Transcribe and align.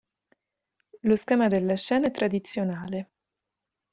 Lo 1.01 1.15
schema 1.15 1.45
della 1.45 1.75
scena 1.75 2.07
è 2.07 2.11
tradizionale. 2.11 3.11